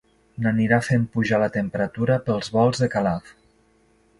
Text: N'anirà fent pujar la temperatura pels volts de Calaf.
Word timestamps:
N'anirà 0.43 0.79
fent 0.87 1.03
pujar 1.17 1.39
la 1.43 1.49
temperatura 1.57 2.17
pels 2.31 2.53
volts 2.57 2.85
de 2.85 2.91
Calaf. 2.97 3.31